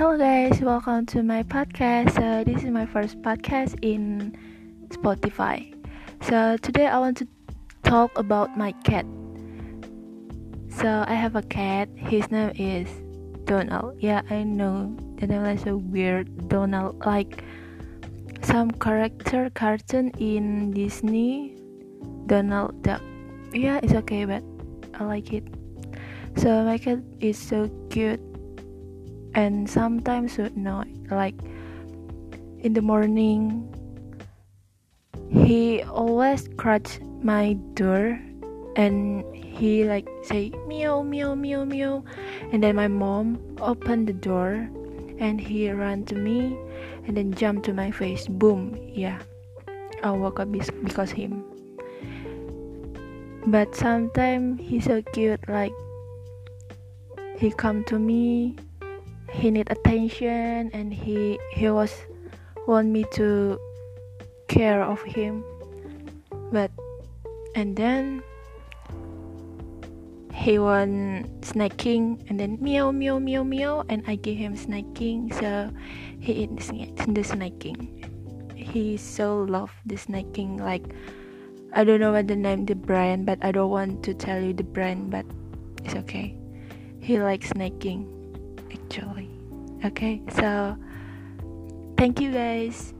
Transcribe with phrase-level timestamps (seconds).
[0.00, 2.14] Hello guys, welcome to my podcast.
[2.14, 4.32] So this is my first podcast in
[4.88, 5.76] Spotify.
[6.22, 7.28] So today I want to
[7.82, 9.04] talk about my cat.
[10.70, 11.90] So I have a cat.
[11.96, 12.88] His name is
[13.44, 14.00] Donald.
[14.00, 16.48] Yeah, I know the name is so weird.
[16.48, 17.44] Donald, like
[18.40, 21.58] some character cartoon in Disney.
[22.24, 23.02] Donald Duck.
[23.52, 24.42] Yeah, it's okay, but
[24.94, 25.44] I like it.
[26.38, 28.29] So my cat is so cute
[29.34, 31.34] and sometimes at night like
[32.60, 33.66] in the morning
[35.30, 38.18] he always scratch my door
[38.76, 42.04] and he like say meow meow meow meow
[42.52, 44.68] and then my mom opened the door
[45.18, 46.56] and he ran to me
[47.06, 48.26] and then jumped to my face.
[48.26, 49.18] Boom yeah
[50.02, 51.44] i woke up because him.
[53.46, 55.72] But sometimes he's so cute like
[57.36, 58.56] he come to me
[59.40, 61.96] he need attention and he he was
[62.68, 63.56] want me to
[64.52, 65.40] care of him.
[66.52, 66.68] But
[67.56, 68.20] and then
[70.28, 75.32] he want snacking and then meow meow meow meow and I give him snacking.
[75.40, 75.72] So
[76.20, 78.04] he eat the snacking.
[78.52, 80.84] He so love the snacking like
[81.72, 84.52] I don't know what the name the brand but I don't want to tell you
[84.52, 85.24] the brand but
[85.80, 86.36] it's okay.
[87.00, 88.19] He likes snacking
[88.72, 89.28] actually.
[89.84, 90.76] Okay, so
[91.96, 92.94] thank you guys.